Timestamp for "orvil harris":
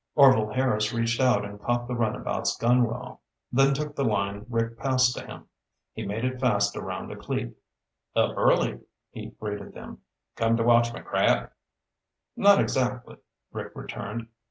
0.15-0.91